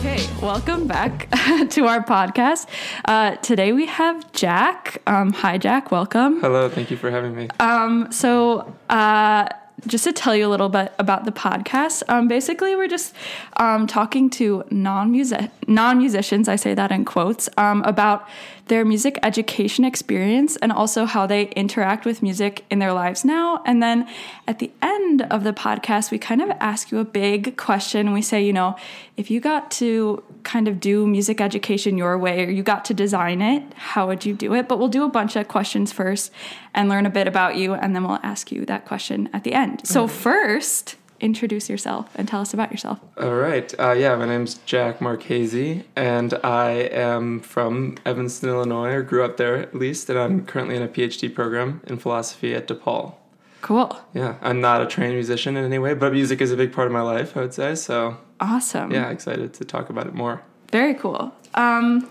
[0.00, 1.28] Okay, welcome back
[1.72, 2.66] to our podcast.
[3.04, 5.02] Uh, today we have Jack.
[5.06, 5.90] Um, hi, Jack.
[5.90, 6.40] Welcome.
[6.40, 7.50] Hello, thank you for having me.
[7.60, 9.46] Um, so, uh,
[9.86, 13.14] just to tell you a little bit about the podcast, um, basically we're just
[13.58, 16.48] um, talking to non-music non-musicians.
[16.48, 18.26] I say that in quotes um, about
[18.70, 23.60] their music education experience and also how they interact with music in their lives now.
[23.66, 24.08] And then
[24.46, 28.12] at the end of the podcast, we kind of ask you a big question.
[28.12, 28.76] We say, you know,
[29.16, 32.94] if you got to kind of do music education your way or you got to
[32.94, 34.68] design it, how would you do it?
[34.68, 36.30] But we'll do a bunch of questions first
[36.72, 39.52] and learn a bit about you, and then we'll ask you that question at the
[39.52, 39.84] end.
[39.84, 42.98] So, first, introduce yourself and tell us about yourself.
[43.18, 43.72] All right.
[43.78, 49.36] Uh, yeah, my name's Jack Marchese, and I am from Evanston, Illinois, or grew up
[49.36, 53.14] there at least, and I'm currently in a PhD program in philosophy at DePaul.
[53.62, 53.98] Cool.
[54.14, 56.86] Yeah, I'm not a trained musician in any way, but music is a big part
[56.86, 57.74] of my life, I would say.
[57.74, 58.90] So, Awesome.
[58.90, 60.42] yeah, excited to talk about it more.
[60.72, 61.34] Very cool.
[61.54, 62.08] Um,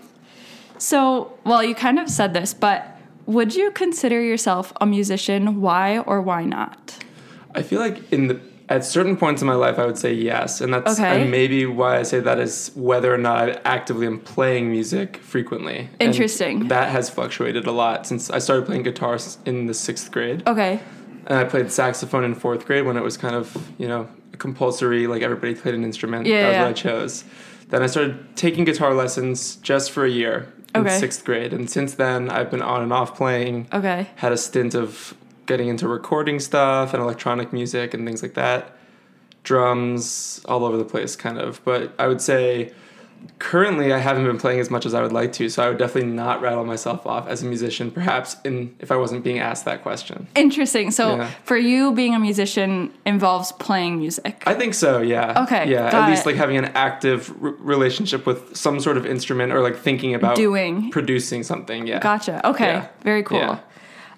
[0.78, 5.60] so, well, you kind of said this, but would you consider yourself a musician?
[5.60, 6.98] Why or why not?
[7.54, 10.60] I feel like in the at certain points in my life, I would say yes,
[10.60, 11.22] and that's Okay.
[11.22, 15.16] and maybe why I say that is whether or not I actively am playing music
[15.18, 15.88] frequently.
[15.98, 16.68] And Interesting.
[16.68, 20.78] that has fluctuated a lot since I started playing guitar in the sixth grade, Okay.
[21.26, 24.06] and I played saxophone in fourth grade when it was kind of you know
[24.38, 26.26] compulsory, like everybody played an instrument.
[26.26, 26.62] Yeah, that was yeah.
[26.62, 27.24] what I chose.
[27.70, 30.96] Then I started taking guitar lessons just for a year in Okay.
[30.98, 34.06] sixth grade, and since then I've been on and off playing Okay.
[34.16, 35.14] had a stint of
[35.50, 38.70] getting into recording stuff and electronic music and things like that.
[39.42, 41.60] Drums all over the place, kind of.
[41.64, 42.72] But I would say
[43.40, 45.76] currently I haven't been playing as much as I would like to, so I would
[45.78, 49.64] definitely not rattle myself off as a musician, perhaps in if I wasn't being asked
[49.64, 50.28] that question.
[50.36, 50.90] Interesting.
[50.92, 51.30] So, Yeah.
[51.42, 54.42] for you, being a musician involves playing music.
[54.46, 55.42] I think so, yeah.
[55.42, 56.26] Okay, Yeah, at least it.
[56.30, 60.36] like having an active r- relationship with some sort of instrument or like thinking about
[60.36, 60.90] Doing.
[60.92, 61.98] producing something, yeah.
[61.98, 62.46] Gotcha.
[62.48, 62.66] Okay.
[62.74, 62.86] Yeah.
[63.02, 63.38] Very cool.
[63.38, 63.58] Yeah.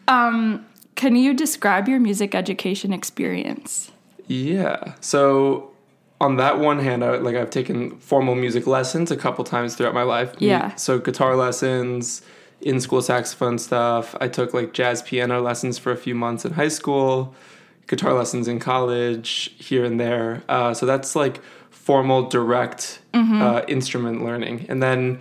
[0.09, 0.67] Um,
[1.03, 3.91] can you describe your music education experience?
[4.29, 4.95] Yeah.
[5.01, 5.73] So
[6.21, 9.95] on that one hand, I, like I've taken formal music lessons a couple times throughout
[9.95, 10.33] my life.
[10.39, 10.77] Yeah.
[10.77, 12.23] So guitar lessons,
[12.61, 14.15] in school saxophone stuff.
[14.21, 17.35] I took like jazz piano lessons for a few months in high school,
[17.89, 20.45] guitar lessons in college, here and there.
[20.49, 21.41] Uh, so that's like
[21.71, 24.67] formal, direct uh, instrument learning.
[24.69, 25.19] And then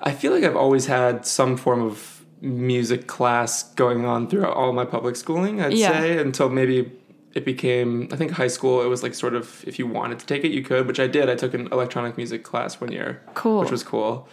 [0.00, 4.72] I feel like I've always had some form of music class going on throughout all
[4.72, 5.92] my public schooling, I'd Yeah.
[6.00, 6.92] say, until maybe
[7.34, 10.26] it became, I think high school, it was like sort of, if you wanted to
[10.26, 11.28] take it, you could, which I did.
[11.28, 13.60] I took an electronic music class one year, Cool.
[13.60, 14.28] which was cool.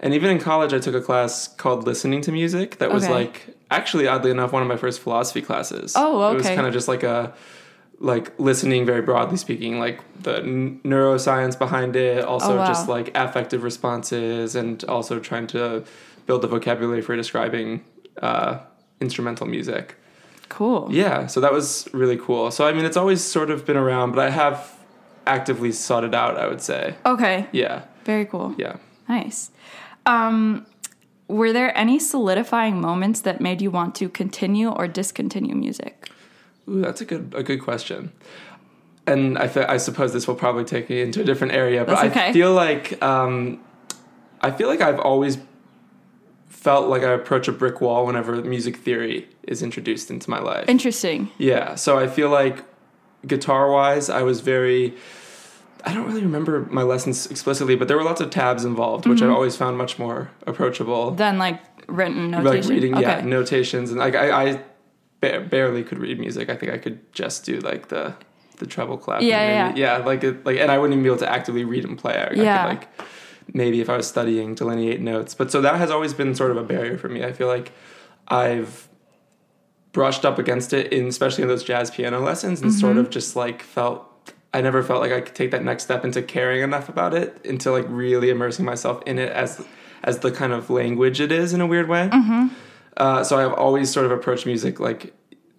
[0.00, 3.12] And even in college, I took a class called listening to music that was Okay.
[3.12, 5.92] like, actually, oddly enough, one of my first philosophy classes.
[5.96, 6.32] Oh, okay.
[6.34, 7.32] It was kind of just like a,
[8.02, 12.66] like listening very broadly speaking, like the n- neuroscience behind it, also Oh, wow.
[12.66, 15.84] just like affective responses, and also trying to
[16.26, 17.84] build a vocabulary for describing
[18.22, 18.60] uh,
[19.00, 19.96] instrumental music.
[20.48, 20.88] Cool.
[20.90, 22.50] Yeah, so that was really cool.
[22.50, 24.76] So I mean, it's always sort of been around, but I have
[25.26, 26.36] actively sought it out.
[26.36, 26.94] I would say.
[27.06, 27.46] Okay.
[27.52, 28.54] Yeah, Very cool.
[28.58, 28.76] yeah.
[29.08, 29.50] Nice.
[30.06, 30.66] Um,
[31.28, 36.10] were there any solidifying moments that made you want to continue or discontinue music?
[36.68, 38.10] Ooh, that's a good a good question.
[39.06, 42.04] And I fe- I suppose this will probably take me into a different area, but
[42.06, 42.28] okay.
[42.28, 43.60] I feel like um,
[44.40, 45.38] I feel like I've always
[46.50, 50.68] felt like I approach a brick wall whenever music theory is introduced into my life.
[50.68, 51.30] Interesting.
[51.38, 52.64] Yeah, so I feel like
[53.26, 54.94] guitar wise, I was very.
[55.82, 59.20] I don't really remember my lessons explicitly, but there were lots of tabs involved, which
[59.20, 59.30] Mm-hmm.
[59.30, 61.12] I always found much more approachable.
[61.12, 61.58] than like
[61.88, 62.60] written notation.
[62.60, 64.60] Like reading, yeah, notations, and like I, I
[65.22, 66.50] ba- barely could read music.
[66.50, 68.14] I think I could just do like the
[68.58, 71.20] the treble and Yeah, maybe, yeah, like it, like, and I wouldn't even be able
[71.20, 72.12] to actively read and play.
[72.12, 72.66] I, Yeah.
[72.66, 72.88] I could like
[73.52, 76.56] maybe if I was studying delineate notes, but so that has always been sort of
[76.56, 77.24] a barrier for me.
[77.24, 77.72] I feel like
[78.28, 78.88] I've
[79.92, 83.00] brushed up against it in especially in those jazz piano lessons and sort Mm-hmm.
[83.00, 84.06] of just like felt
[84.52, 87.40] I never felt like I could take that next step into caring enough about it
[87.44, 89.64] into like really immersing myself in it as
[90.02, 92.08] as the kind of language it is in a weird way.
[92.12, 92.48] Mm-hmm.
[92.96, 95.12] Uh, so I've always sort of approached music like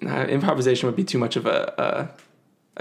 [0.06, 2.10] uh, improvisation would be too much of a,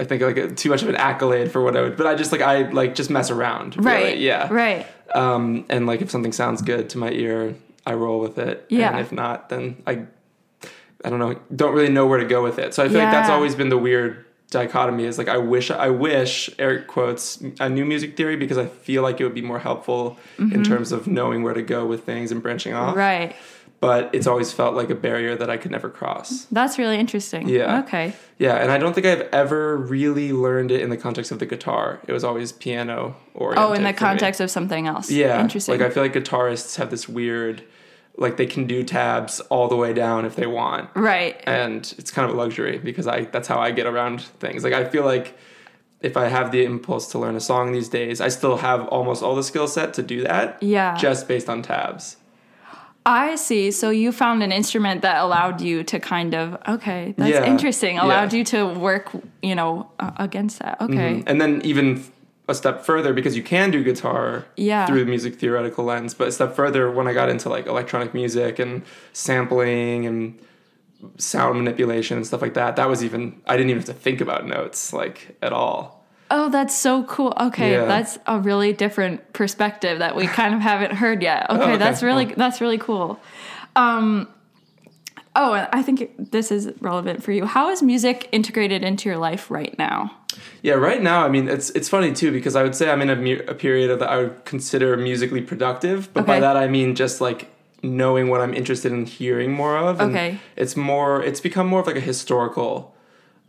[0.01, 2.15] I think like a, too much of an accolade for what I would, but I
[2.15, 3.77] just like I like just mess around.
[3.77, 4.17] really, Right.
[4.17, 4.51] Yeah.
[4.51, 4.87] Right.
[5.13, 7.53] Um, and like if something sounds good to my ear,
[7.85, 8.65] I roll with it.
[8.69, 8.89] Yeah.
[8.89, 10.05] And if not, then I,
[11.05, 12.73] I don't know, don't really know where to go with it.
[12.73, 15.05] So I feel like that's always been the weird dichotomy.
[15.05, 19.03] Is like I wish I wish Eric quotes a new music theory because I feel
[19.03, 22.31] like it would be more helpful in terms of knowing where to go with things
[22.31, 22.89] and branching off.
[22.89, 22.97] Mm-hmm.
[22.97, 23.35] Right.
[23.81, 26.45] But it's always felt like a barrier that I could never cross.
[26.51, 27.49] That's really interesting.
[27.49, 27.79] Yeah.
[27.81, 28.13] Okay.
[28.37, 31.47] Yeah, and I don't think I've ever really learned it in the context of the
[31.47, 31.99] guitar.
[32.07, 33.97] It was always piano or Oh, in the for me.
[33.97, 35.09] context of something else.
[35.09, 35.79] Yeah, Interesting.
[35.79, 37.63] Like I feel like guitarists have this weird,
[38.17, 41.41] like they can do tabs all the way down if they want, right.
[41.47, 44.63] and it's kind of a luxury because I that's how I get around things.
[44.63, 45.35] Like I feel like
[46.01, 49.23] if I have the impulse to learn a song these days, I still have almost
[49.23, 50.61] all the skill set to do that.
[50.61, 50.95] Yeah.
[50.97, 52.17] just based on tabs.
[53.05, 53.71] I see.
[53.71, 57.45] So you found an instrument that allowed you to kind of okay, that's Yeah.
[57.45, 57.97] interesting.
[57.97, 58.39] Allowed Yeah.
[58.39, 59.09] you to work,
[59.41, 60.79] you know, uh, against that.
[60.81, 61.23] Okay.
[61.25, 62.03] And then even
[62.47, 64.85] a step further because you can do guitar Yeah.
[64.85, 68.13] through the music theoretical lens, but a step further when I got into like electronic
[68.13, 68.83] music and
[69.13, 70.37] sampling and
[71.17, 74.21] sound manipulation and stuff like that, that was even I didn't even have to think
[74.21, 76.00] about notes like at all.
[76.33, 77.33] Oh, that's so cool.
[77.39, 77.85] Okay, Yeah.
[77.85, 81.45] that's a really different perspective that we kind of haven't heard yet.
[81.49, 81.77] Okay, okay.
[81.77, 82.35] that's really Well.
[82.37, 83.19] that's really cool.
[83.75, 84.27] Um
[85.33, 87.45] Oh, and I think this is relevant for you.
[87.45, 90.11] How is music integrated into your life right now?
[90.61, 93.09] Yeah, right now, I mean, it's it's funny too because I would say I'm in
[93.09, 96.67] a, mu- a period of that I would consider musically productive, but by that I
[96.67, 97.47] mean just like
[97.83, 99.99] knowing what I'm interested in hearing more of.
[100.01, 100.37] and Okay.
[100.57, 101.23] It's more.
[101.23, 102.93] It's become more of like a historical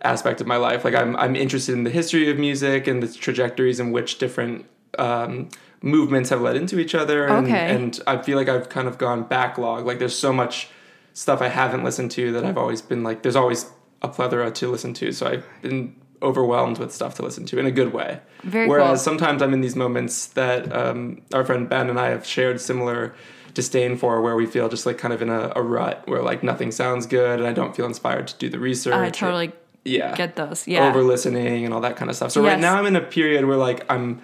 [0.02, 0.84] aspect of my life.
[0.84, 4.66] Like I'm I'm interested in the history of music and the trajectories in which different
[4.98, 5.48] um,
[5.82, 7.26] movements have led into each other.
[7.26, 7.74] And, Okay.
[7.74, 9.86] and I feel like I've kind of gone backlog.
[9.86, 10.68] Like there's so much
[11.14, 13.22] stuff I haven't listened to that I've always been like.
[13.22, 13.66] There's always
[14.02, 15.12] a plethora to listen to.
[15.12, 18.20] So I've been overwhelmed with stuff to listen to in a good way.
[18.44, 18.96] Very Whereas cool.
[18.98, 23.12] sometimes I'm in these moments that um, our friend Ben and I have shared similar
[23.54, 26.42] disdain for where we feel just like kind of in a, a rut where like
[26.42, 28.94] nothing sounds good and I don't feel inspired to do the research.
[28.94, 29.52] I or- totally
[29.84, 30.14] yeah.
[30.14, 30.66] get those.
[30.66, 30.88] Yeah.
[30.88, 32.32] Over listening and all that kind of stuff.
[32.32, 34.22] So right now I'm in a period where like I'm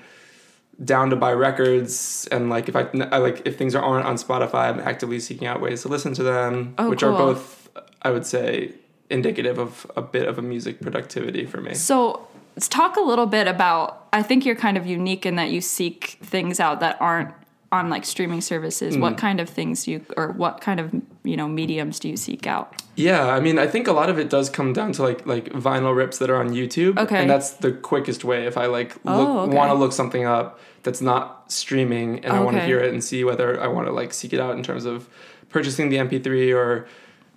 [0.85, 4.69] down to buy records and like if I, I like if things aren't on Spotify
[4.69, 7.69] I'm actively seeking out ways to listen to them Oh, which are both
[8.01, 8.75] I would say
[9.11, 11.75] indicative of a bit of a music productivity for me.
[11.75, 14.07] So let's talk a little bit about.
[14.13, 17.35] I think you're kind of unique in that you seek things out that aren't
[17.71, 18.97] on like streaming services.
[18.97, 19.01] Mm.
[19.01, 20.95] What kind of things you, or what kind of
[21.29, 22.75] you know mediums do you seek out?
[22.97, 25.47] Yeah, I mean, I think a lot of it does come down to like like
[25.51, 26.99] vinyl rips that are on YouTube.
[26.99, 27.19] Okay.
[27.21, 29.57] And that's the quickest way if I like look Oh, okay.
[29.57, 33.03] want to look something up that's not streaming and I want to hear it and
[33.03, 35.09] see whether I want to like seek it out in terms of
[35.51, 36.87] purchasing the MP3 or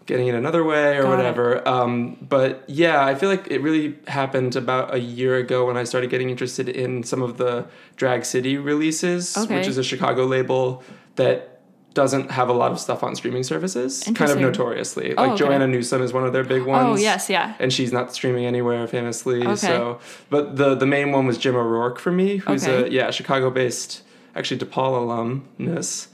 [0.07, 1.67] getting it another way or Got whatever.
[1.67, 5.83] Um, but yeah, I feel like it really happened about a year ago when I
[5.83, 7.65] started getting interested in some of the
[7.97, 9.57] Drag City releases, Okay.
[9.57, 10.83] which is a Chicago label
[11.15, 11.50] that
[11.93, 15.13] doesn't have a lot of stuff on streaming services, kind of notoriously.
[15.15, 15.39] Oh, Like okay.
[15.39, 16.99] Joanna Newsom is one of their big ones.
[16.99, 17.55] Oh yes, yeah.
[17.59, 19.41] And she's not streaming anywhere famously.
[19.45, 19.55] Okay.
[19.55, 19.99] So
[20.29, 24.03] but the the main one was Jim O'Rourke for me, who's a yeah, Chicago based
[24.35, 26.07] actually DePaul alumnus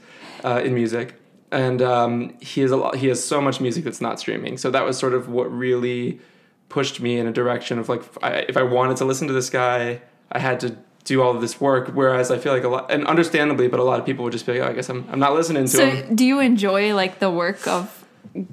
[0.44, 1.14] uh, in music.
[1.50, 4.58] And um, he has a lot he has so much music that's not streaming.
[4.58, 6.20] So that was sort of what really
[6.68, 9.32] pushed me in a direction of like if I, if I wanted to listen to
[9.32, 10.76] this guy, I had to
[11.08, 11.88] do all of this work.
[11.94, 14.46] Whereas I feel like a lot, and understandably, but a lot of people would just
[14.46, 17.18] be like, oh, I guess I'm, I'm not listening to So do you enjoy like
[17.18, 17.94] the work of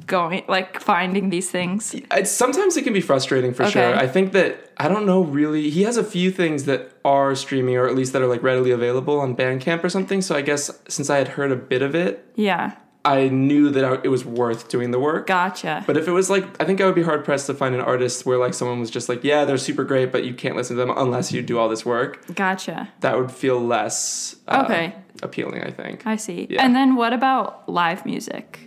[0.07, 1.93] going like finding these things?
[2.11, 3.71] It's, sometimes it can be frustrating for Okay.
[3.73, 3.95] sure.
[3.95, 5.69] I think that I don't know really.
[5.69, 8.71] He has a few things that are streaming, or at least that are like readily
[8.71, 10.21] available on Bandcamp or something.
[10.21, 13.85] So I guess since I had heard a bit of it, Yeah, I knew that
[13.85, 15.27] I, it was worth doing the work.
[15.27, 15.83] gotcha.
[15.85, 17.81] But if it was like, I think I would be hard pressed to find an
[17.81, 20.75] artist where like someone was just like, yeah, they're super great, but you can't listen
[20.75, 22.25] to them unless you do all this work.
[22.35, 22.89] gotcha.
[23.01, 24.95] That would feel less uh, Okay.
[25.21, 25.61] appealing.
[25.63, 26.05] I think.
[26.07, 26.47] I see.
[26.49, 26.63] Yeah.
[26.65, 28.59] And then what about live music?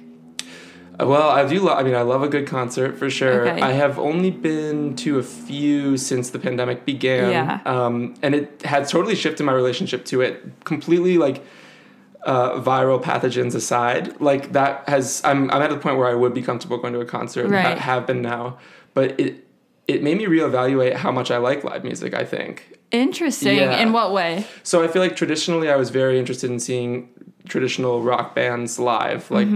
[1.01, 1.61] Uh, Well, I do.
[1.61, 3.49] Lo- I mean, I love a good concert for sure.
[3.49, 3.61] Okay.
[3.61, 7.31] I have only been to a few since the pandemic began.
[7.31, 7.61] Yeah.
[7.67, 10.43] Um, and it had totally shifted my relationship to it.
[10.65, 11.45] Completely like
[12.29, 15.23] uh, viral pathogens aside, like that has.
[15.25, 17.45] I'm I'm at a point where I would be comfortable going to a concert.
[17.47, 17.79] and Right.
[17.79, 18.59] have been now,
[18.95, 19.45] but it
[19.87, 22.13] it made me reevaluate how much I like live music.
[22.15, 22.55] I think.
[22.91, 23.57] Interesting.
[23.59, 23.83] Yeah.
[23.83, 24.47] In what way?
[24.63, 27.09] So I feel like traditionally I was very interested in seeing
[27.47, 29.49] traditional rock bands live, like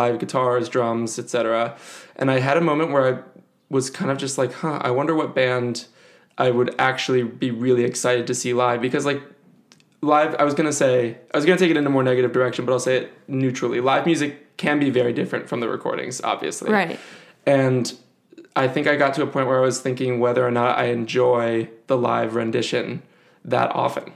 [0.00, 1.76] live guitars, drums, etc.
[2.16, 3.18] And I had a moment where I
[3.70, 5.86] was kind of just like, huh, I wonder what band
[6.38, 9.22] I would actually be really excited to see live because like
[10.02, 12.02] live I was going to say I was going to take it in a more
[12.02, 13.80] negative direction, but I'll say it neutrally.
[13.80, 16.98] Live music can be very different from the recordings, obviously Right.
[17.46, 17.92] and
[18.54, 20.84] I think I got to a point where I was thinking whether or not I
[20.86, 23.02] enjoy the live rendition
[23.44, 24.12] that often.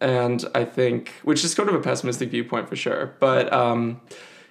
[0.00, 3.14] And I think, which is kind of a pessimistic viewpoint for sure.
[3.20, 4.00] But um,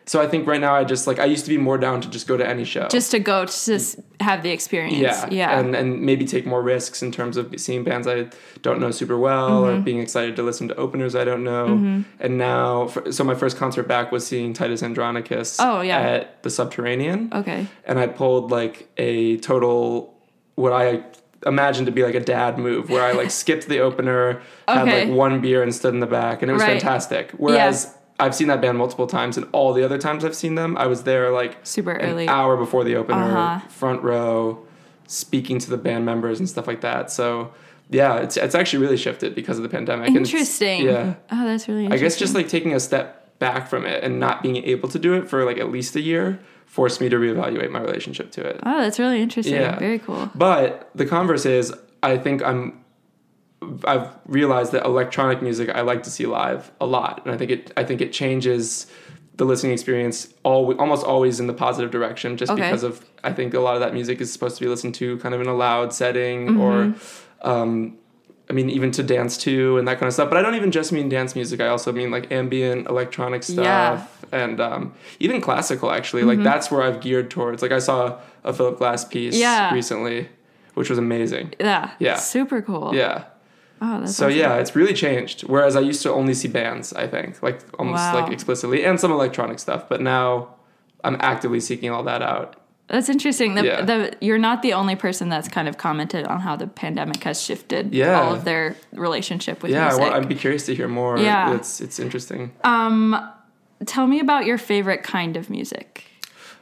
[0.08, 2.10] so I think right now I just like, I used to be more down to
[2.10, 2.88] just go to any show.
[2.90, 4.98] Just to go to just have the experience.
[4.98, 5.28] yeah.
[5.32, 5.60] Yeah.
[5.60, 8.28] And, and maybe take more risks in terms of seeing bands I
[8.62, 9.80] don't know super well Mm-hmm.
[9.80, 12.04] or being excited to listen to openers I don't know.
[12.20, 16.00] And now, for, so my first concert back was seeing Titus Andronicus Oh, yeah.
[16.00, 17.68] at the Subterranean okay.
[17.86, 20.14] and I pulled like a total
[20.56, 21.04] what I
[21.46, 25.10] imagined to be like a dad move where I like skipped the opener, had like
[25.10, 26.72] one beer and stood in the back, and it was Right.
[26.82, 27.32] fantastic.
[27.38, 30.78] Whereas I've seen that band multiple times, and all the other times I've seen them,
[30.78, 32.28] I was there like Super an early.
[32.28, 33.68] hour before the opener, Uh-huh.
[33.68, 34.60] front row,
[35.08, 37.12] speaking to the band members and stuff like that.
[37.12, 37.52] So
[37.90, 40.08] yeah, it's it's actually really shifted because of the pandemic.
[40.08, 40.84] and Interesting.
[40.86, 41.16] Yeah.
[41.32, 44.42] Oh, that's really I guess just like taking a step back from it and not
[44.42, 47.70] being able to do it for like at least a year forced me to reevaluate
[47.70, 48.60] my relationship to it.
[48.64, 49.56] Oh, that's really interesting.
[49.56, 49.78] Yeah.
[49.78, 50.30] Very cool.
[50.36, 52.82] But the converse is, I think I'm.
[53.86, 57.52] I've realized that electronic music I like to see live a lot, and I think
[57.52, 57.72] it.
[57.78, 58.88] I think it changes
[59.38, 62.62] the listening experience all almost always in the positive direction, just Okay.
[62.64, 65.18] because of I think a lot of that music is supposed to be listened to
[65.18, 66.62] kind of in a loud setting Mm-hmm.
[66.62, 66.96] or.
[67.42, 67.98] Um,
[68.48, 70.30] I mean, even to dance to and that kind of stuff.
[70.30, 71.60] But I don't even just mean dance music.
[71.62, 74.06] I also mean like ambient electronic stuff Yeah.
[74.32, 74.36] Mm-hmm.
[74.36, 75.90] and um, even classical.
[75.90, 77.64] Actually, like that's where I've geared towards.
[77.64, 79.74] Like I saw a Philip Glass piece Yeah.
[79.74, 80.30] recently,
[80.76, 81.56] which was amazing.
[81.60, 81.90] Yeah.
[81.98, 82.18] Yeah.
[82.18, 82.92] Super cool.
[82.94, 83.24] Yeah.
[83.82, 84.40] Oh, that's So awesome.
[84.40, 85.42] yeah, it's really changed.
[85.42, 88.22] Whereas I used to only see bands, I think, like almost Wow.
[88.22, 89.90] like explicitly, and some electronic stuff.
[89.90, 90.56] But now
[91.04, 92.56] I'm actively seeking all that out.
[92.88, 93.56] That's interesting.
[93.56, 93.82] The, Yeah.
[93.82, 97.42] the, you're not the only person that's kind of commented on how the pandemic has
[97.42, 98.22] shifted Yeah.
[98.22, 100.02] all of their relationship with Yeah, music.
[100.02, 101.18] want, I'd be curious to hear more.
[101.18, 101.54] Yeah.
[101.56, 102.52] it's it's interesting.
[102.64, 103.32] Um,
[103.86, 106.04] Tell me about your favorite kind of music.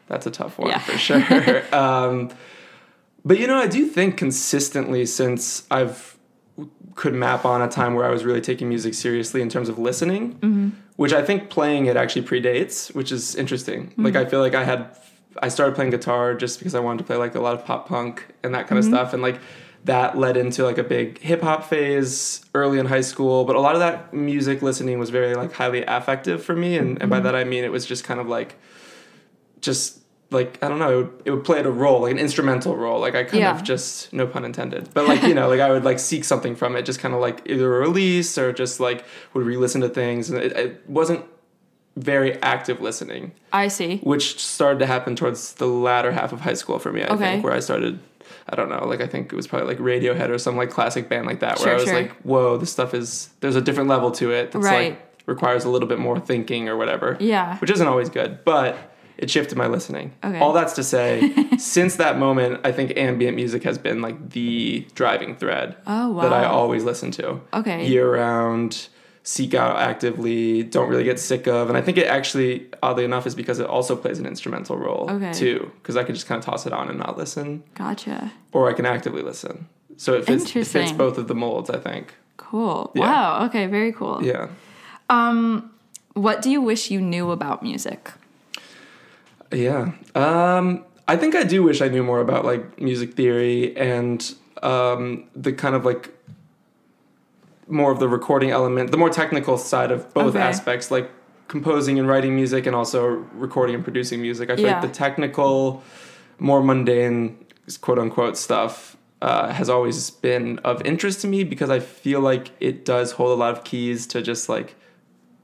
[0.07, 0.79] That's a tough one Yeah.
[0.79, 1.63] for sure.
[1.75, 2.29] um,
[3.23, 6.12] but you know, I do think consistently since I've
[6.95, 9.79] could map on a time where I was really taking music seriously in terms of
[9.79, 10.69] listening, Mm-hmm.
[10.97, 13.87] which I think playing it actually predates, which is interesting.
[13.87, 14.05] Mm-hmm.
[14.05, 14.95] Like I feel like I had
[15.41, 17.87] I started playing guitar just because I wanted to play like a lot of pop
[17.87, 18.93] punk and that kind Mm-hmm.
[18.93, 19.39] of stuff, and like
[19.85, 23.43] that led into like a big hip hop phase early in high school.
[23.43, 26.89] But a lot of that music listening was very like highly affective for me, and,
[26.89, 27.09] and Mm-hmm.
[27.09, 28.55] by that I mean it was just kind of like
[29.61, 29.99] just
[30.33, 32.99] like I don't know, it would, it would play a role, like an instrumental role.
[32.99, 33.55] Like I kind Yeah.
[33.55, 36.55] of just no pun intended, but like you know, like I would like seek something
[36.55, 39.89] from it, just kind of like either a release or just like would re-listen to
[39.89, 41.23] things, and it, it wasn't
[41.95, 43.97] very active listening, I see.
[43.99, 47.03] which started to happen towards the latter half of high school for me.
[47.03, 47.23] I Okay.
[47.23, 47.99] think where I started.
[48.49, 51.07] I don't know, like I think it was probably like Radiohead or some like classic
[51.07, 51.93] band like that, where Sure, I was sure.
[51.93, 54.51] like, "Whoa, this stuff is there's a different level to it.
[54.51, 54.91] That's Right.
[54.93, 57.57] like requires a little bit more thinking or whatever." Yeah.
[57.59, 58.75] which isn't always good, but
[59.23, 60.11] it shifted my listening.
[60.23, 60.39] Okay.
[60.39, 64.85] All that's to say, since that moment, I think ambient music has been like the
[64.95, 67.39] driving thread Oh, that I always listen to.
[67.53, 67.87] Okay.
[67.87, 68.89] Year round,
[69.23, 71.69] seek out actively, don't really get sick of.
[71.69, 75.09] And I think it actually, oddly enough, is because it also plays an instrumental role
[75.09, 75.31] Okay.
[75.33, 75.71] too.
[75.81, 78.31] Because I can just kind of toss it on and not listen, Gotcha.
[78.51, 79.67] or I can actively listen.
[79.95, 82.13] So it fits, it fits both of the molds, I think.
[82.35, 82.91] Cool.
[82.95, 83.01] Yeah.
[83.01, 83.45] Wow.
[83.45, 83.67] Okay.
[83.67, 84.19] Very cool.
[84.23, 84.47] Yeah.
[85.09, 85.69] Um,
[86.15, 88.11] What do you wish you knew about music?
[89.53, 89.91] Yeah.
[90.15, 95.25] Um, I think I do wish I knew more about like music theory and um,
[95.35, 96.09] the kind of like
[97.67, 100.39] more of the recording element, the more technical side of both Okay.
[100.43, 101.09] aspects, like
[101.47, 103.05] composing and writing music and also
[103.35, 104.49] recording and producing music.
[104.49, 104.73] I feel Yeah.
[104.73, 105.83] like the technical,
[106.39, 107.37] more mundane,
[107.81, 112.51] quote unquote stuff uh, has always been of interest to me because I feel like
[112.59, 114.75] it does hold a lot of keys to just like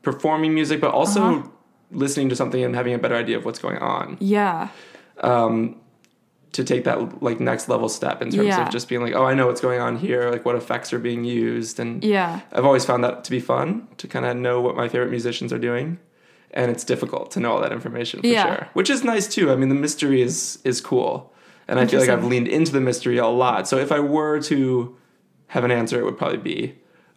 [0.01, 1.49] performing music, but also Uh-huh.
[1.91, 4.69] Listening to something and having a better idea of what's going on Yeah.
[5.21, 5.75] Um,
[6.53, 8.65] to take that like next level step in terms Yeah.
[8.65, 10.99] of just being like, oh, I know what's going on here, like what effects are
[10.99, 12.39] being used, and Yeah.
[12.51, 15.53] I've always found that to be fun to kind of know what my favorite musicians
[15.53, 15.99] are doing,
[16.51, 18.45] and it's difficult to know all that information for Yeah.
[18.55, 19.51] sure, which is nice too.
[19.51, 21.31] I mean, the mystery is is cool,
[21.67, 23.67] and I feel like I've leaned into the mystery a lot.
[23.67, 24.95] So if I were to
[25.47, 26.75] have an answer, it would probably be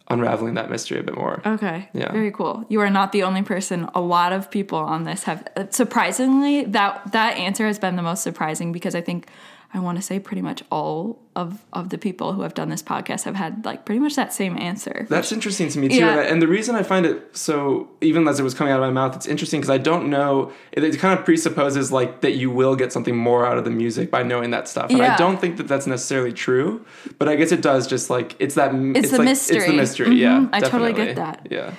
[0.09, 1.41] unraveling that mystery a bit more.
[1.45, 1.89] Okay.
[1.93, 2.11] Yeah.
[2.11, 2.65] Very cool.
[2.69, 3.89] You are not the only person.
[3.95, 8.01] A lot of people on this have uh, surprisingly that that answer has been the
[8.01, 9.27] most surprising because I think
[9.73, 12.83] I want to say pretty much all of of the people who have done this
[12.83, 15.05] podcast have had like pretty much that same answer.
[15.09, 15.95] That's interesting to me too.
[15.95, 16.19] Yeah.
[16.21, 18.91] And the reason I find it so, even as it was coming out of my
[18.91, 20.51] mouth, it's interesting because I don't know.
[20.71, 23.71] It, it kind of presupposes like that you will get something more out of the
[23.71, 24.89] music by knowing that stuff.
[24.89, 25.13] And Yeah.
[25.15, 26.85] I don't think that that's necessarily true.
[27.17, 27.87] But I guess it does.
[27.87, 28.73] Just like it's that.
[28.73, 29.67] It's, the like, It's mystery.
[29.71, 30.15] the mystery.
[30.15, 30.49] Yeah, Mhm.
[30.53, 31.47] I totally get that.
[31.49, 31.71] Yeah.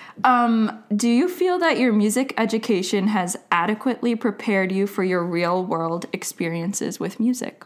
[0.94, 6.06] Do you feel that your music education has adequately prepared you for your real world
[6.12, 7.64] experiences with music?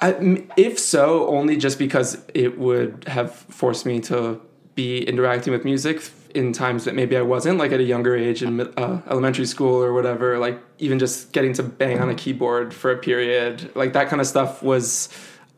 [0.00, 4.40] I, if so, only just because it would have forced me to
[4.74, 6.02] be interacting with music
[6.34, 9.82] in times that maybe I wasn't, like at a younger age in uh, elementary school
[9.82, 10.38] or whatever.
[10.38, 14.20] Like even just getting to bang on a keyboard for a period, like that kind
[14.20, 15.08] of stuff was,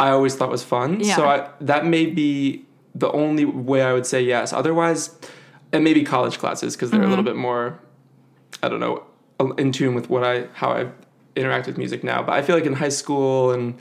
[0.01, 1.01] I always thought was fun.
[1.01, 1.17] Yeah.
[1.17, 4.53] So I, that may be the only way I would say yes.
[4.53, 5.15] Otherwise,
[5.73, 7.11] and maybe college classes because they're a Mm-hmm.
[7.11, 7.79] little bit more,
[8.63, 9.05] I don't know,
[9.57, 10.89] in tune with what I how I
[11.37, 12.23] interact with music now.
[12.23, 13.79] But I feel like in high school and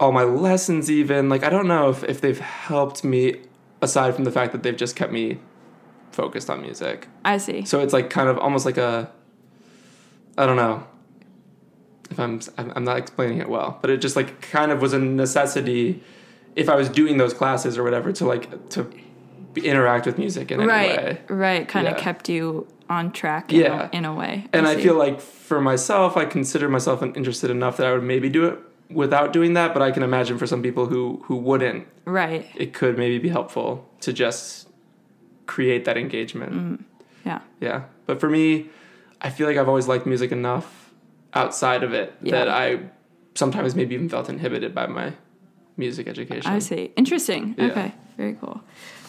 [0.00, 3.36] all my lessons even like i don't know if, if they've helped me
[3.82, 5.38] aside from the fact that they've just kept me
[6.10, 7.64] focused on music I see.
[7.64, 9.10] so it's like kind of almost like a
[10.38, 10.84] i don't know
[12.10, 14.98] if i'm i'm not explaining it well but it just like kind of was a
[14.98, 16.02] necessity
[16.56, 18.90] if i was doing those classes or whatever to like to
[19.56, 21.68] interact with music in any right, way right.
[21.68, 23.52] Kind of kept you on track.
[23.52, 23.88] In Yeah.
[23.92, 24.46] a, in a way.
[24.52, 24.82] and I, see.
[24.82, 28.58] feel like for myself, I consider myself interested enough that I would maybe do it
[28.94, 29.74] without doing that.
[29.74, 32.46] But I can imagine for some people who who wouldn't, right.
[32.54, 34.68] it could maybe be helpful to just
[35.46, 36.52] create that engagement.
[36.52, 36.84] Mm.
[37.24, 37.40] Yeah.
[37.60, 37.84] Yeah.
[38.06, 38.70] But for me,
[39.20, 40.92] I feel like I've always liked music enough
[41.32, 42.32] outside of it Yeah.
[42.32, 42.80] that I
[43.34, 45.12] sometimes maybe even felt inhibited by my
[45.76, 46.50] music education.
[46.50, 46.92] I see.
[46.96, 47.54] Interesting.
[47.58, 47.66] Yeah.
[47.66, 47.94] Okay.
[48.16, 48.60] Very cool.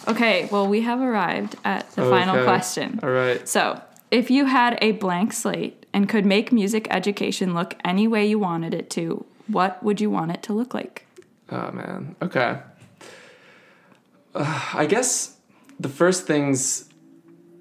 [0.08, 0.48] Okay.
[0.52, 3.00] Well, we have arrived at the final question.
[3.04, 3.48] All right.
[3.48, 8.26] So, if you had a blank slate and could make music education look any way
[8.26, 11.06] you wanted it to, what would you want it to look like?
[11.50, 12.16] Oh man.
[12.22, 12.60] Okay.
[14.34, 15.38] Uh, I guess
[15.80, 16.90] the first things.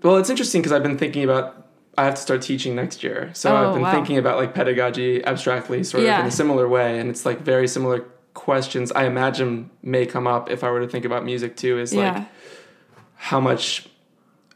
[0.02, 1.60] Well, it's interesting because I've been thinking about.
[1.96, 3.92] I have to start teaching next year, so Oh, I've been wow.
[3.92, 7.68] thinking about like pedagogy abstractly, sort of in a similar way, and it's like very
[7.68, 8.00] similar
[8.34, 8.90] questions.
[8.90, 11.78] I imagine may come up if I were to think about music too.
[11.78, 12.24] Is like yeah.
[13.14, 13.86] how much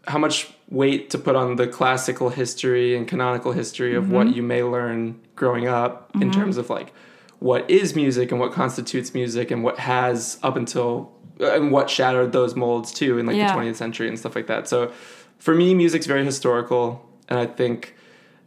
[0.09, 4.13] how much weight to put on the classical history and canonical history of Mm-hmm.
[4.15, 6.93] what you may learn growing up in terms of like
[7.41, 12.33] what is music and what constitutes music and what has up until and what shattered
[12.33, 13.55] those molds too in like Yeah.
[13.55, 14.67] the 20th century and stuff like that.
[14.69, 14.91] So
[15.39, 17.95] for me music's very historical and I think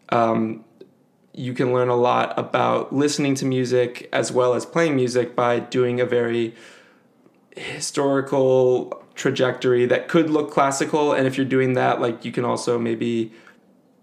[0.10, 0.66] um,
[1.34, 5.60] you can learn a lot about listening to music as well as playing music by
[5.60, 6.54] doing a very
[7.56, 12.78] historical trajectory that could look classical and if you're doing that like you can also
[12.80, 13.32] maybe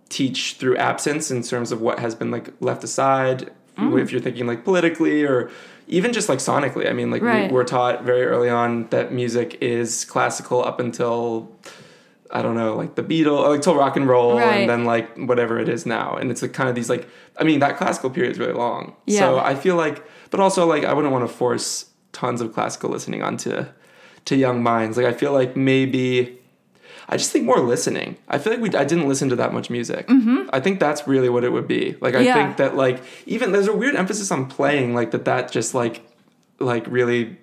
[0.09, 4.03] teach through absence in terms of what has been like left aside Mm.
[4.03, 5.51] if you're thinking like politically or
[5.87, 7.49] even just like sonically i mean like Right.
[7.51, 11.51] we, we're taught very early on that music is classical up until
[12.31, 14.61] I don't know, like the Beatles, like till rock and roll, Right.
[14.61, 16.15] and then like whatever it is now.
[16.17, 18.95] And it's like kind of these like, I mean, that classical period is really long.
[19.07, 19.21] Yeah.
[19.21, 22.91] So I feel like, but also like I wouldn't want to force tons of classical
[22.91, 23.65] listening onto
[24.27, 24.99] to young minds.
[24.99, 26.39] Like I feel like maybe
[27.09, 28.17] I just think more listening.
[28.29, 30.07] I feel like we I didn't listen to that much music.
[30.09, 30.51] Mm-hmm.
[30.53, 31.97] I think that's really what it would be.
[32.01, 32.35] Like I Yeah.
[32.35, 36.03] think that like even there's a weird emphasis on playing, like that that just like
[36.59, 37.39] like really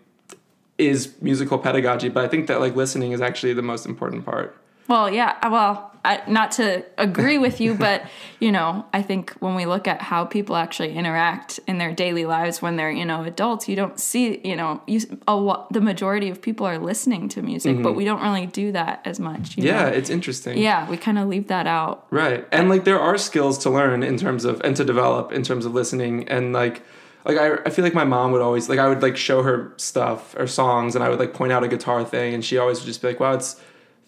[0.77, 2.09] is musical pedagogy.
[2.09, 4.55] But I think that like listening is actually the most important part.
[4.87, 5.35] Well, yeah.
[5.49, 8.03] Well, I, not to agree with you, but
[8.39, 12.25] you know, I think when we look at how people actually interact in their daily
[12.25, 15.63] lives when they're you know adults, you don't see you know you a.
[15.71, 19.19] The majority of people are listening to music, but we don't really do that as
[19.19, 19.57] much.
[19.57, 19.67] You Mm-hmm.
[19.67, 19.95] Yeah, know?
[19.97, 20.57] it's interesting.
[20.57, 20.89] yeah.
[20.89, 22.05] We kind of leave that out.
[22.11, 22.45] Right.
[22.51, 25.65] And like there are skills to learn in terms of and to develop in terms
[25.65, 26.81] of listening and like
[27.25, 29.73] like I, I feel like my mom would always like I would like show her
[29.77, 32.79] stuff or songs and I would like point out a guitar thing and she always
[32.79, 33.59] would just be like, Wow, it's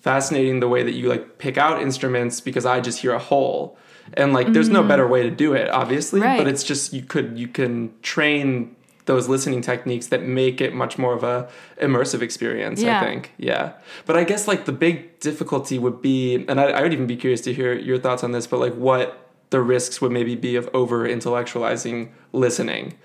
[0.01, 3.77] fascinating the way that you like pick out instruments because I just hear a whole.
[4.13, 6.21] And like there's no better way to do it, obviously.
[6.21, 6.29] Mm-hmm.
[6.29, 6.38] Right.
[6.38, 10.97] But it's just you could you can train those listening techniques that make it much
[10.97, 11.49] more of a
[11.81, 13.01] immersive experience, Yeah.
[13.01, 13.31] I think.
[13.38, 13.73] Yeah.
[14.05, 17.15] But I guess like the big difficulty would be, and I, I would even be
[17.15, 20.55] curious to hear your thoughts on this, but like what the risks would maybe be
[20.57, 22.95] of over intellectualizing listening.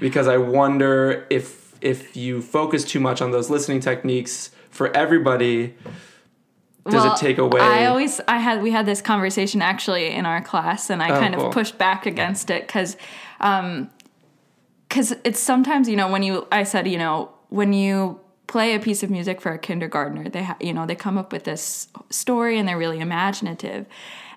[0.00, 5.74] Because I wonder if if you focus too much on those listening techniques for everybody,
[6.88, 7.60] does Well, it take away?
[7.60, 11.20] I always I had we had this conversation actually in our class, and I Oh,
[11.20, 11.46] kind cool.
[11.46, 12.96] of pushed back against it because,
[13.40, 13.90] um
[14.88, 18.78] because it's sometimes you know when you I said you know when you play a
[18.78, 21.88] piece of music for a kindergartner, they ha- you know they come up with this
[22.10, 23.86] story and they're really imaginative.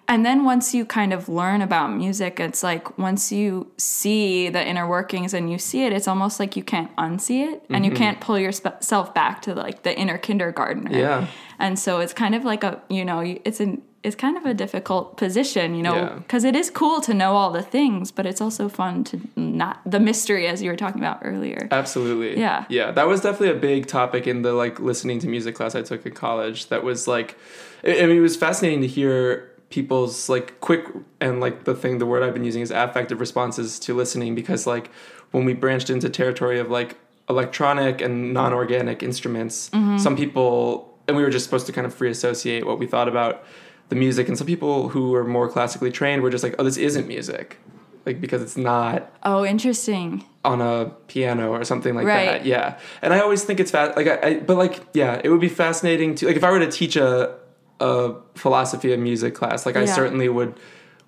[0.09, 4.65] And then once you kind of learn about music, it's like once you see the
[4.65, 7.83] inner workings and you see it, it's almost like you can't unsee it and Mm-hmm.
[7.85, 11.27] you can't pull yourself back to like the inner kindergartner Yeah.
[11.59, 14.53] and so it's kind of like a you know it's an it's kind of a
[14.53, 16.13] difficult position you know Yeah.
[16.19, 19.81] because it is cool to know all the things but it's also fun to not
[19.85, 22.39] the mystery as you were talking about earlier Absolutely.
[22.39, 22.63] Yeah.
[22.69, 22.91] Yeah.
[22.91, 26.05] That was definitely a big topic in the like listening to music class I took
[26.05, 26.67] in college.
[26.69, 27.35] That was like,
[27.83, 30.85] I mean, it was fascinating to hear people's like quick
[31.19, 34.65] and like the thing the word I've been using is affective responses to listening because
[34.65, 34.89] like
[35.31, 36.97] when we branched into territory of like
[37.29, 39.97] electronic and non-organic instruments Mm-hmm.
[39.97, 43.07] some people and we were just supposed to kind of free associate what we thought
[43.09, 43.43] about
[43.89, 46.77] the music and some people who were more classically trained were just like oh this
[46.77, 47.57] isn't music
[48.05, 50.23] like because it's not Oh, interesting.
[50.45, 52.25] on a piano or something like Right.
[52.25, 52.45] that.
[52.45, 53.97] Yeah, and I always think it's fast.
[53.97, 56.59] Like, I, I, but like, yeah, it would be fascinating to like if I were
[56.59, 57.35] to teach a
[57.79, 59.65] a philosophy of music class.
[59.65, 59.85] Like, I Yeah.
[59.93, 60.53] certainly would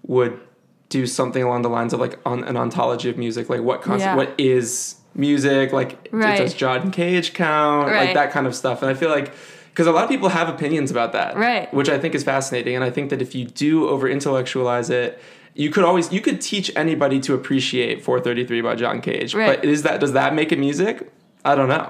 [0.08, 0.40] would
[0.88, 3.50] do something along the lines of like on an ontology of music.
[3.50, 4.02] Like, what concept?
[4.06, 4.16] Yeah.
[4.16, 5.74] What is music?
[5.74, 6.38] Like, Right.
[6.38, 7.88] does John Cage count?
[7.92, 8.82] Like that kind of stuff.
[8.82, 9.32] And I feel like.
[9.72, 11.74] Because a lot of people have opinions about that, Right.
[11.74, 15.22] Which I think is fascinating, and I think that if you do over intellectualize it,
[15.54, 19.34] you could always you could teach anybody to appreciate 433 by John Cage.
[19.34, 19.62] Right.
[19.62, 21.10] But is that does that make it music?
[21.46, 21.90] I don't know.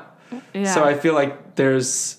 [0.54, 0.72] Yeah.
[0.72, 2.18] So I feel like there's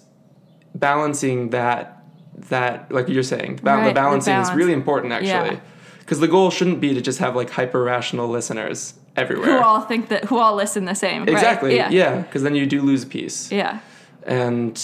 [0.75, 2.00] balancing that
[2.49, 5.29] that like you're saying the, ba- Right, the the balancing is really important actually.
[5.57, 5.61] Yeah.
[6.01, 9.47] Because the goal shouldn't be to just have like hyper rational listeners everywhere.
[9.59, 11.29] who all think that who all listen the same.
[11.29, 11.77] exactly.
[11.77, 11.91] Yeah.
[11.91, 12.23] Yeah.
[12.23, 13.53] Because then you do lose a piece.
[13.53, 13.79] Yeah.
[14.25, 14.81] And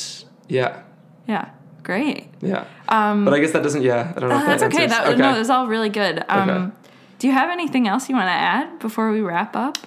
[0.48, 0.82] yeah.
[1.26, 1.50] Yeah.
[1.82, 2.28] Great.
[2.40, 2.64] Yeah.
[2.88, 3.82] Um, but I guess that doesn't.
[3.82, 4.12] Yeah.
[4.16, 4.36] I don't know.
[4.36, 4.86] Uh, if that's that okay.
[4.86, 6.24] That no, that was all really good.
[6.28, 6.72] Um, Okay.
[7.18, 9.78] Do you have anything else you want to add before we wrap up?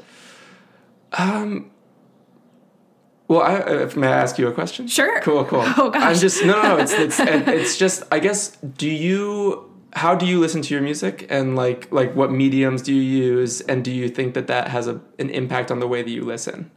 [3.30, 4.88] Well, I, uh, may I ask you a question?
[4.88, 5.22] Sure.
[5.22, 5.64] Cool, cool.
[5.78, 6.02] Oh, gosh.
[6.02, 6.78] I'm just no, no, no.
[6.78, 8.04] It's it's it's just.
[8.12, 8.58] I guess.
[8.58, 9.72] Do you?
[9.94, 13.62] How do you listen to your music, and like like what mediums do you use,
[13.62, 16.26] and do you think that that has a an impact on the way that you
[16.26, 16.72] listen?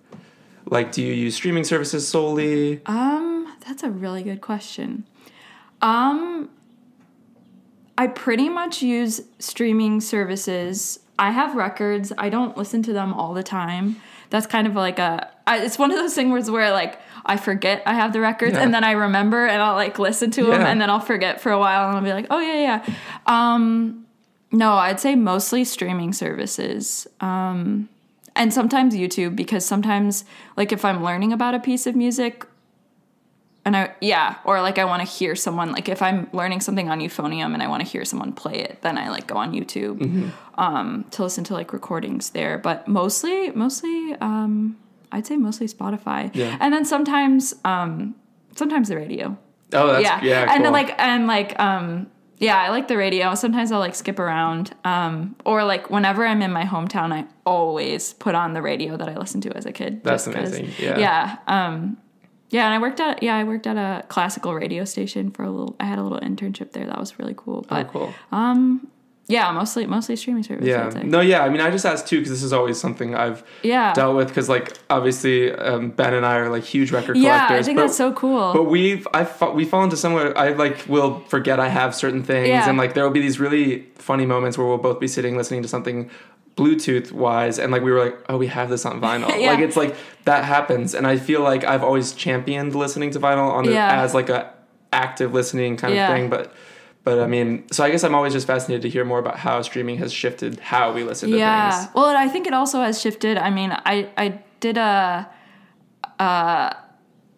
[0.66, 2.82] Like, do you use streaming services solely?
[2.86, 5.06] Um, that's a really good question.
[5.80, 6.50] Um,
[7.98, 11.00] I pretty much use streaming services.
[11.18, 12.12] I have records.
[12.18, 13.96] I don't listen to them all the time.
[14.30, 15.30] That's kind of like a.
[15.46, 18.62] I, it's one of those things where like I forget I have the records, Yeah.
[18.62, 21.52] and then I remember, and I'll like listen to them, and then I'll forget for
[21.52, 22.94] a while, and I'll be like, oh yeah, yeah.
[23.26, 24.06] Um,
[24.50, 27.06] no, I'd say mostly streaming services.
[27.20, 27.88] Um,
[28.34, 30.24] and sometimes YouTube because sometimes
[30.56, 32.46] like if I'm learning about a piece of music
[33.64, 36.88] and I yeah, or like I want to hear someone like if I'm learning something
[36.90, 39.52] on euphonium and I want to hear someone play it, then I like go on
[39.52, 40.28] YouTube Mm-hmm.
[40.60, 42.58] um, to listen to like recordings there.
[42.58, 44.76] But mostly, mostly, um,
[45.12, 46.56] I'd say mostly Spotify, Yeah.
[46.60, 48.14] and then sometimes, um,
[48.56, 49.36] sometimes the radio.
[49.74, 50.52] Oh, that's yeah, yeah.
[50.54, 53.36] and then like and like um yeah, I like the radio.
[53.36, 54.74] Sometimes I'll like skip around.
[54.84, 59.08] Um, or like whenever I'm in my hometown, I always put on the radio that
[59.08, 60.02] I listened to as a kid.
[60.02, 60.98] That's amazing, yeah.
[60.98, 61.36] Yeah.
[61.46, 61.98] Um,
[62.52, 65.50] yeah, and I worked at yeah, I worked at a classical radio station for a
[65.50, 65.74] little.
[65.80, 66.86] I had a little internship there.
[66.86, 67.64] That was really cool.
[67.64, 68.12] oh, But cool.
[69.28, 70.66] yeah, mostly mostly streaming service.
[70.66, 70.90] Yeah.
[71.04, 71.42] No, yeah.
[71.44, 73.94] I mean, I just asked too because this is always something I've Yeah.
[73.94, 77.64] dealt with because like obviously um, Ben and I are like huge record yeah, collectors.
[77.64, 78.52] I think but- that's so cool.
[78.52, 82.48] But we've I we fall into somewhere I like will forget I have certain things
[82.48, 82.68] Yeah.
[82.68, 85.62] and like there will be these really funny moments where we'll both be sitting listening
[85.62, 86.10] to something
[86.56, 89.52] Bluetooth wise and like we were like oh we have this on vinyl Yeah.
[89.52, 93.50] like it's like that happens and I feel like I've always championed listening to vinyl
[93.50, 94.02] on the, Yeah.
[94.02, 94.52] as like a
[94.92, 96.08] active listening kind Yeah.
[96.10, 96.52] of thing but
[97.04, 99.62] but I mean so I guess I'm always just fascinated to hear more about how
[99.62, 102.80] streaming has shifted how we listen to yeah things well and i think it also
[102.82, 105.28] has shifted i mean i i did a
[106.18, 106.76] a,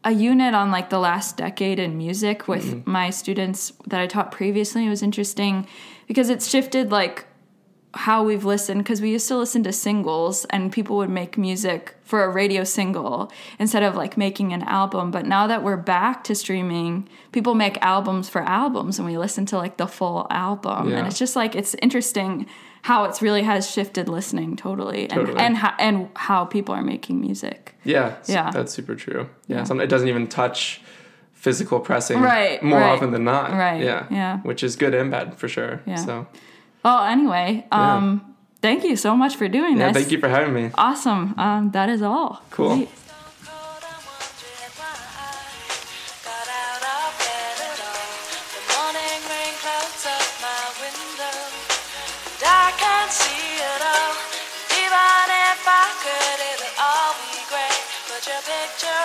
[0.04, 2.90] a unit on like the last decade in music with Mm-hmm.
[2.90, 5.66] my students that i taught previously it was interesting
[6.08, 7.26] because it's shifted like
[7.96, 11.94] how we've listened because we used to listen to singles and people would make music
[12.02, 16.24] for a radio single instead of like making an album but now that we're back
[16.24, 20.90] to streaming people make albums for albums and we listen to like the full album
[20.90, 20.98] Yeah.
[20.98, 22.46] and it's just like it's interesting
[22.82, 25.38] how it's really has shifted listening totally and Totally.
[25.38, 28.50] and how, and how people are making music yeah Yeah.
[28.50, 29.82] that's super true yeah, Yeah.
[29.82, 30.82] It doesn't even touch
[31.32, 32.90] physical pressing Right, more right.
[32.92, 34.38] often than not Right, yeah yeah.
[34.40, 35.96] which is good and bad for sure Yeah.
[35.96, 36.26] so
[36.84, 40.52] well anyway um thank you so much for doing yeah this thank you for having
[40.54, 42.76] me awesome um that is all Cool.
[42.76, 42.88] Great.
[42.88, 44.94] Stone cold, I'm wondering why
[45.26, 45.32] I
[46.28, 48.08] got out of bed at all.
[48.54, 54.14] The morning rain clouds up my window, and I can't see it all.
[54.82, 57.80] Even if I could, it'll all be great.
[58.06, 59.02] Put your picture